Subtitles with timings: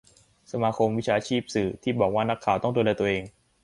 [0.51, 3.23] สมาคมวิชาชีพสื่อ ที่บอกว่า นักข่าวต้องดูแลตัวเอง